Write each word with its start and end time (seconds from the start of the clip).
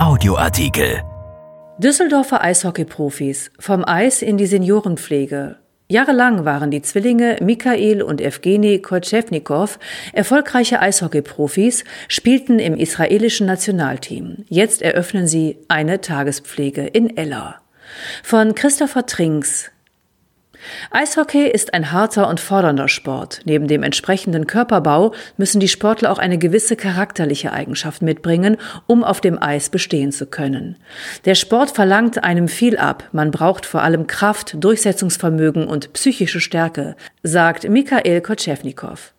Audioartikel. 0.00 1.02
Düsseldorfer 1.76 2.42
Eishockey-Profis 2.42 3.50
vom 3.58 3.84
Eis 3.86 4.22
in 4.22 4.38
die 4.38 4.46
Seniorenpflege. 4.46 5.56
Jahrelang 5.88 6.46
waren 6.46 6.70
die 6.70 6.80
Zwillinge 6.80 7.36
Mikhail 7.42 8.02
und 8.02 8.22
Evgeny 8.22 8.78
Kolchevnikow 8.78 9.78
erfolgreiche 10.14 10.80
Eishockey-Profis, 10.80 11.84
spielten 12.08 12.58
im 12.58 12.78
israelischen 12.78 13.46
Nationalteam. 13.46 14.46
Jetzt 14.48 14.80
eröffnen 14.80 15.26
sie 15.26 15.58
eine 15.68 16.00
Tagespflege 16.00 16.86
in 16.86 17.18
Ella. 17.18 17.60
Von 18.22 18.54
Christopher 18.54 19.04
Trinks, 19.04 19.70
Eishockey 20.90 21.46
ist 21.46 21.74
ein 21.74 21.92
harter 21.92 22.28
und 22.28 22.40
fordernder 22.40 22.88
Sport. 22.88 23.40
Neben 23.44 23.68
dem 23.68 23.82
entsprechenden 23.82 24.46
Körperbau 24.46 25.12
müssen 25.36 25.60
die 25.60 25.68
Sportler 25.68 26.10
auch 26.10 26.18
eine 26.18 26.38
gewisse 26.38 26.76
charakterliche 26.76 27.52
Eigenschaft 27.52 28.02
mitbringen, 28.02 28.56
um 28.86 29.04
auf 29.04 29.20
dem 29.20 29.40
Eis 29.40 29.70
bestehen 29.70 30.12
zu 30.12 30.26
können. 30.26 30.76
Der 31.24 31.34
Sport 31.34 31.70
verlangt 31.70 32.22
einem 32.24 32.48
viel 32.48 32.76
ab. 32.76 33.04
Man 33.12 33.30
braucht 33.30 33.66
vor 33.66 33.82
allem 33.82 34.06
Kraft, 34.06 34.56
Durchsetzungsvermögen 34.62 35.66
und 35.66 35.92
psychische 35.92 36.40
Stärke, 36.40 36.96
sagt 37.22 37.68
Mikhail 37.68 38.20
Kotschewnikow. 38.20 39.12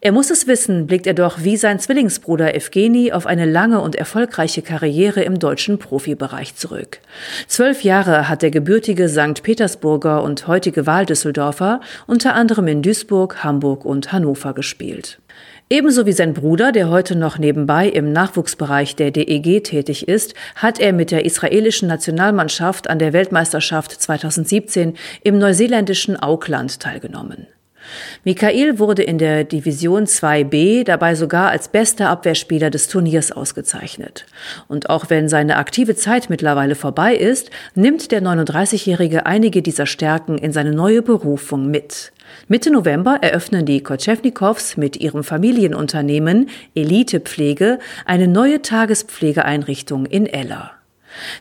Er 0.00 0.12
muss 0.12 0.30
es 0.30 0.46
wissen, 0.46 0.86
blickt 0.86 1.06
er 1.06 1.14
doch 1.14 1.42
wie 1.42 1.56
sein 1.56 1.78
Zwillingsbruder 1.78 2.54
Evgeny 2.54 3.12
auf 3.12 3.26
eine 3.26 3.46
lange 3.46 3.80
und 3.80 3.96
erfolgreiche 3.96 4.62
Karriere 4.62 5.22
im 5.22 5.38
deutschen 5.38 5.78
Profibereich 5.78 6.54
zurück. 6.56 7.00
Zwölf 7.46 7.82
Jahre 7.82 8.28
hat 8.28 8.42
der 8.42 8.50
gebürtige 8.50 9.08
St. 9.08 9.42
Petersburger 9.42 10.22
und 10.22 10.46
heutige 10.46 10.86
Wahldüsseldorfer 10.86 11.80
unter 12.06 12.34
anderem 12.34 12.68
in 12.68 12.82
Duisburg, 12.82 13.44
Hamburg 13.44 13.84
und 13.84 14.12
Hannover 14.12 14.54
gespielt. 14.54 15.18
Ebenso 15.72 16.04
wie 16.04 16.12
sein 16.12 16.34
Bruder, 16.34 16.72
der 16.72 16.90
heute 16.90 17.14
noch 17.14 17.38
nebenbei 17.38 17.88
im 17.88 18.12
Nachwuchsbereich 18.12 18.96
der 18.96 19.12
DEG 19.12 19.62
tätig 19.62 20.08
ist, 20.08 20.34
hat 20.56 20.80
er 20.80 20.92
mit 20.92 21.12
der 21.12 21.24
israelischen 21.24 21.86
Nationalmannschaft 21.86 22.90
an 22.90 22.98
der 22.98 23.12
Weltmeisterschaft 23.12 23.92
2017 23.92 24.94
im 25.22 25.38
neuseeländischen 25.38 26.20
Auckland 26.20 26.80
teilgenommen. 26.80 27.46
Michael 28.24 28.78
wurde 28.78 29.02
in 29.02 29.18
der 29.18 29.44
Division 29.44 30.04
2b 30.04 30.84
dabei 30.84 31.14
sogar 31.14 31.50
als 31.50 31.68
bester 31.68 32.08
Abwehrspieler 32.08 32.70
des 32.70 32.88
Turniers 32.88 33.32
ausgezeichnet. 33.32 34.26
Und 34.68 34.90
auch 34.90 35.10
wenn 35.10 35.28
seine 35.28 35.56
aktive 35.56 35.96
Zeit 35.96 36.30
mittlerweile 36.30 36.74
vorbei 36.74 37.14
ist, 37.14 37.50
nimmt 37.74 38.12
der 38.12 38.22
39-Jährige 38.22 39.26
einige 39.26 39.62
dieser 39.62 39.86
Stärken 39.86 40.38
in 40.38 40.52
seine 40.52 40.72
neue 40.72 41.02
Berufung 41.02 41.70
mit. 41.70 42.12
Mitte 42.48 42.70
November 42.70 43.18
eröffnen 43.20 43.66
die 43.66 43.82
Kotschewnikows 43.82 44.76
mit 44.76 44.96
ihrem 44.96 45.24
Familienunternehmen 45.24 46.48
Elite 46.74 47.20
Pflege 47.20 47.78
eine 48.04 48.28
neue 48.28 48.62
Tagespflegeeinrichtung 48.62 50.06
in 50.06 50.26
Ella. 50.26 50.79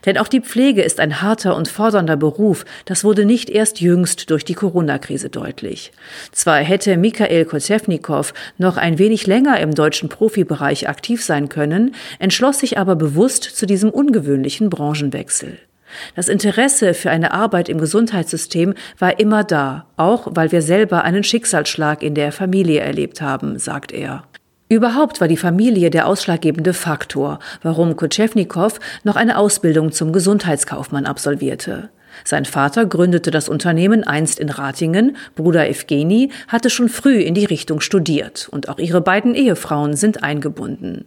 Denn 0.05 0.17
auch 0.17 0.27
die 0.27 0.41
Pflege 0.41 0.81
ist 0.81 0.99
ein 0.99 1.21
harter 1.21 1.55
und 1.55 1.67
fordernder 1.67 2.15
Beruf. 2.15 2.65
Das 2.85 3.03
wurde 3.03 3.25
nicht 3.25 3.49
erst 3.49 3.81
jüngst 3.81 4.29
durch 4.29 4.45
die 4.45 4.53
Corona-Krise 4.53 5.29
deutlich. 5.29 5.91
Zwar 6.31 6.57
hätte 6.57 6.97
Mikhail 6.97 7.45
Kotevnikow 7.45 8.33
noch 8.57 8.77
ein 8.77 8.97
wenig 8.97 9.27
länger 9.27 9.59
im 9.59 9.73
deutschen 9.73 10.09
Profibereich 10.09 10.89
aktiv 10.89 11.23
sein 11.23 11.49
können, 11.49 11.95
entschloss 12.19 12.59
sich 12.59 12.77
aber 12.77 12.95
bewusst 12.95 13.43
zu 13.43 13.65
diesem 13.65 13.89
ungewöhnlichen 13.89 14.69
Branchenwechsel. 14.69 15.59
Das 16.15 16.27
Interesse 16.27 16.93
für 16.93 17.09
eine 17.09 17.31
Arbeit 17.31 17.69
im 17.69 17.79
Gesundheitssystem 17.79 18.73
war 18.97 19.19
immer 19.19 19.43
da, 19.43 19.87
auch 19.97 20.27
weil 20.31 20.51
wir 20.51 20.61
selber 20.61 21.03
einen 21.03 21.23
Schicksalsschlag 21.23 22.03
in 22.03 22.15
der 22.15 22.31
Familie 22.31 22.81
erlebt 22.81 23.21
haben, 23.21 23.57
sagt 23.57 23.91
er. 23.91 24.23
Überhaupt 24.71 25.19
war 25.19 25.27
die 25.27 25.35
Familie 25.35 25.89
der 25.89 26.05
ausschlaggebende 26.05 26.73
Faktor, 26.73 27.39
warum 27.63 27.95
Kutschewnikow 27.95 28.79
noch 29.03 29.15
eine 29.15 29.39
Ausbildung 29.39 29.91
zum 29.91 30.13
Gesundheitskaufmann 30.13 31.07
absolvierte. 31.07 31.89
Sein 32.23 32.45
Vater 32.45 32.85
gründete 32.85 33.31
das 33.31 33.49
Unternehmen 33.49 34.03
einst 34.03 34.39
in 34.39 34.49
Ratingen, 34.49 35.17
Bruder 35.35 35.67
Evgeni 35.67 36.31
hatte 36.47 36.69
schon 36.69 36.87
früh 36.87 37.19
in 37.19 37.33
die 37.33 37.45
Richtung 37.45 37.81
studiert 37.81 38.47
und 38.51 38.69
auch 38.69 38.77
ihre 38.77 39.01
beiden 39.01 39.33
Ehefrauen 39.33 39.95
sind 39.95 40.23
eingebunden. 40.23 41.05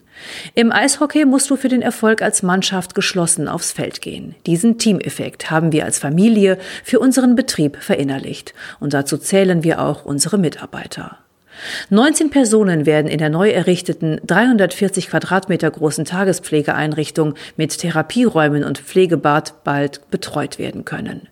Im 0.57 0.73
Eishockey 0.73 1.25
musst 1.25 1.49
du 1.49 1.55
für 1.55 1.69
den 1.69 1.83
Erfolg 1.83 2.21
als 2.21 2.43
Mannschaft 2.43 2.97
geschlossen 2.97 3.47
aufs 3.47 3.71
Feld 3.71 4.01
gehen. 4.01 4.35
Diesen 4.45 4.79
Teameffekt 4.79 5.53
haben 5.53 5.71
wir 5.71 5.85
als 5.85 6.01
Familie 6.01 6.59
für 6.83 6.99
unseren 6.99 7.37
Betrieb 7.37 7.77
verinnerlicht 7.77 8.55
und 8.81 8.93
dazu 8.93 9.19
zählen 9.19 9.63
wir 9.63 9.81
auch 9.81 10.05
unsere 10.05 10.37
Mitarbeiter. 10.37 11.19
19 11.91 12.31
Personen 12.31 12.87
werden 12.87 13.11
in 13.11 13.19
der 13.19 13.31
neu 13.31 13.51
errichteten 13.51 14.21
340 14.27 15.09
Quadratmeter 15.09 15.71
großen 15.71 16.05
Tagespflegeeinrichtung 16.05 17.35
mit 17.57 17.79
Therapieräumen 17.79 18.65
und 18.65 18.79
Pflegebad 18.79 19.65
bald 19.65 20.11
betreut 20.11 20.59
werden 20.59 20.85
können. 20.85 21.29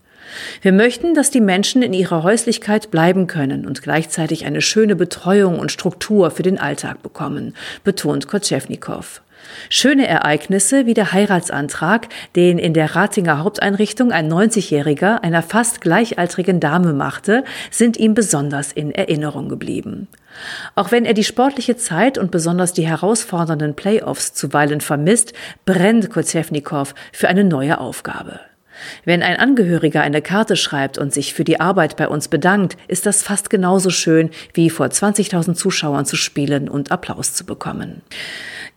Wir 0.63 0.73
möchten, 0.73 1.15
dass 1.15 1.31
die 1.31 1.41
Menschen 1.41 1.83
in 1.83 1.93
ihrer 1.93 2.23
Häuslichkeit 2.23 2.91
bleiben 2.91 3.27
können 3.27 3.67
und 3.67 3.83
gleichzeitig 3.83 4.45
eine 4.45 4.61
schöne 4.61 4.97
Betreuung 4.97 5.59
und 5.59 5.73
Struktur 5.73 6.31
für 6.31 6.43
den 6.43 6.59
Alltag 6.59 7.03
bekommen, 7.03 7.55
betont 7.85 8.29
Kotschewnikow. 8.29 9.23
Schöne 9.69 10.07
Ereignisse 10.07 10.87
wie 10.87 10.95
der 10.95 11.13
Heiratsantrag, 11.13 12.09
den 12.37 12.59
in 12.59 12.75
der 12.75 12.95
Ratinger 12.95 13.43
Haupteinrichtung 13.43 14.13
ein 14.13 14.31
90-Jähriger 14.31 15.23
einer 15.23 15.43
fast 15.43 15.81
gleichaltrigen 15.81 16.61
Dame 16.61 16.93
machte, 16.93 17.45
sind 17.71 17.97
ihm 17.97 18.15
besonders 18.15 18.73
in 18.73 18.93
Erinnerung 18.93 19.49
geblieben. 19.49 20.09
Auch 20.75 20.93
wenn 20.93 21.05
er 21.05 21.15
die 21.15 21.25
sportliche 21.25 21.77
Zeit 21.77 22.19
und 22.19 22.31
besonders 22.31 22.73
die 22.73 22.87
herausfordernden 22.87 23.75
Playoffs 23.75 24.35
zuweilen 24.35 24.81
vermisst, 24.81 25.33
brennt 25.65 26.11
Kozewnikow 26.11 26.95
für 27.13 27.29
eine 27.29 27.45
neue 27.45 27.81
Aufgabe. 27.81 28.41
Wenn 29.05 29.23
ein 29.23 29.37
Angehöriger 29.37 30.03
eine 30.03 30.23
Karte 30.23 30.57
schreibt 30.57 30.99
und 30.99 31.13
sich 31.13 31.35
für 31.35 31.45
die 31.45 31.61
Arbeit 31.61 31.97
bei 31.97 32.09
uns 32.09 32.29
bedankt, 32.29 32.77
ist 32.89 33.07
das 33.07 33.23
fast 33.23 33.51
genauso 33.51 33.91
schön, 33.91 34.31
wie 34.55 34.71
vor 34.71 34.87
20.000 34.87 35.55
Zuschauern 35.55 36.07
zu 36.07 36.17
spielen 36.17 36.69
und 36.69 36.93
Applaus 36.93 37.35
zu 37.35 37.45
bekommen. 37.45 38.03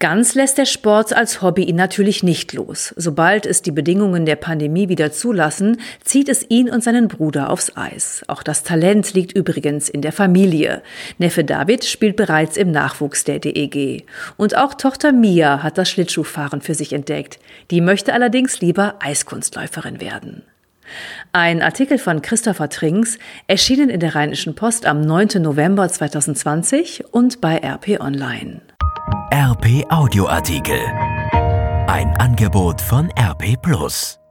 Ganz 0.03 0.35
lässt 0.35 0.57
der 0.57 0.65
Sport 0.65 1.13
als 1.13 1.41
Hobby 1.41 1.63
ihn 1.63 1.77
natürlich 1.77 2.23
nicht 2.23 2.51
los. 2.51 2.93
Sobald 2.97 3.45
es 3.45 3.61
die 3.61 3.71
Bedingungen 3.71 4.25
der 4.25 4.35
Pandemie 4.35 4.89
wieder 4.89 5.13
zulassen, 5.13 5.79
zieht 6.03 6.27
es 6.27 6.45
ihn 6.49 6.69
und 6.69 6.83
seinen 6.83 7.07
Bruder 7.07 7.49
aufs 7.49 7.77
Eis. 7.77 8.21
Auch 8.27 8.43
das 8.43 8.63
Talent 8.63 9.13
liegt 9.13 9.31
übrigens 9.31 9.87
in 9.87 10.01
der 10.01 10.11
Familie. 10.11 10.83
Neffe 11.19 11.45
David 11.45 11.85
spielt 11.85 12.17
bereits 12.17 12.57
im 12.57 12.69
Nachwuchs 12.69 13.23
der 13.23 13.39
DEG. 13.39 14.05
Und 14.35 14.57
auch 14.57 14.73
Tochter 14.73 15.13
Mia 15.13 15.63
hat 15.63 15.77
das 15.77 15.89
Schlittschuhfahren 15.89 16.59
für 16.59 16.73
sich 16.73 16.91
entdeckt. 16.91 17.39
Die 17.71 17.79
möchte 17.79 18.11
allerdings 18.11 18.59
lieber 18.59 18.95
Eiskunstläuferin 18.99 20.01
werden. 20.01 20.43
Ein 21.31 21.61
Artikel 21.61 21.97
von 21.97 22.21
Christopher 22.21 22.67
Trinks, 22.67 23.19
erschienen 23.47 23.89
in 23.89 24.01
der 24.01 24.15
Rheinischen 24.15 24.53
Post 24.53 24.85
am 24.85 24.99
9. 24.99 25.41
November 25.41 25.87
2020 25.87 27.05
und 27.13 27.39
bei 27.39 27.55
RP 27.63 28.01
Online. 28.01 28.59
RP 29.35 29.83
Audioartikel. 29.89 30.79
Ein 31.87 32.15
Angebot 32.19 32.79
von 32.79 33.09
RP 33.17 33.59
Plus. 33.59 34.22